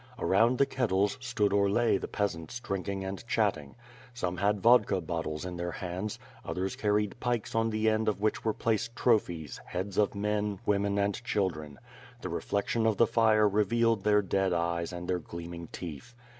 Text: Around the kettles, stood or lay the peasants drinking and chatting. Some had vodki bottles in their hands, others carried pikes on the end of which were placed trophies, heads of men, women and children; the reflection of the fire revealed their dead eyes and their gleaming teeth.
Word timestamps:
Around 0.17 0.57
the 0.57 0.65
kettles, 0.65 1.15
stood 1.21 1.53
or 1.53 1.69
lay 1.69 1.99
the 1.99 2.07
peasants 2.07 2.59
drinking 2.59 3.03
and 3.05 3.23
chatting. 3.27 3.75
Some 4.15 4.37
had 4.37 4.59
vodki 4.59 4.99
bottles 4.99 5.45
in 5.45 5.57
their 5.57 5.73
hands, 5.73 6.17
others 6.43 6.75
carried 6.75 7.19
pikes 7.19 7.53
on 7.53 7.69
the 7.69 7.87
end 7.87 8.07
of 8.07 8.19
which 8.19 8.43
were 8.43 8.51
placed 8.51 8.95
trophies, 8.95 9.61
heads 9.63 9.99
of 9.99 10.15
men, 10.15 10.57
women 10.65 10.97
and 10.97 11.23
children; 11.23 11.77
the 12.19 12.29
reflection 12.29 12.87
of 12.87 12.97
the 12.97 13.05
fire 13.05 13.47
revealed 13.47 14.03
their 14.03 14.23
dead 14.23 14.53
eyes 14.53 14.91
and 14.91 15.07
their 15.07 15.19
gleaming 15.19 15.67
teeth. 15.67 16.15